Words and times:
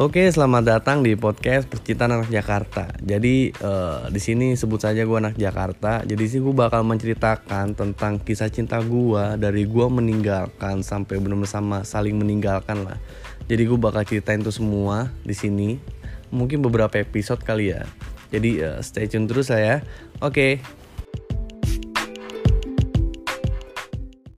Oke, 0.00 0.24
selamat 0.24 0.64
datang 0.64 1.04
di 1.04 1.12
podcast 1.20 1.68
Percintaan 1.68 2.16
Anak 2.16 2.32
Jakarta. 2.32 2.88
Jadi 3.04 3.52
uh, 3.60 4.08
di 4.08 4.16
sini 4.24 4.56
sebut 4.56 4.80
saja 4.80 5.04
gue 5.04 5.18
anak 5.20 5.36
Jakarta. 5.36 6.00
Jadi 6.00 6.24
sih 6.32 6.40
gue 6.40 6.56
bakal 6.56 6.80
menceritakan 6.80 7.76
tentang 7.76 8.16
kisah 8.16 8.48
cinta 8.48 8.80
gue 8.80 9.36
dari 9.36 9.68
gue 9.68 9.86
meninggalkan 9.92 10.80
sampai 10.80 11.20
benar-benar 11.20 11.52
sama 11.52 11.78
saling 11.84 12.16
meninggalkan 12.16 12.88
lah. 12.88 12.96
Jadi 13.52 13.68
gue 13.68 13.76
bakal 13.76 14.08
ceritain 14.08 14.40
itu 14.40 14.48
semua 14.48 15.12
di 15.28 15.36
sini. 15.36 15.76
Mungkin 16.32 16.64
beberapa 16.64 16.96
episode 16.96 17.44
kali 17.44 17.76
ya. 17.76 17.84
Jadi 18.32 18.64
uh, 18.64 18.80
stay 18.80 19.12
tune 19.12 19.28
terus 19.28 19.52
saya. 19.52 19.84
Oke. 20.24 20.64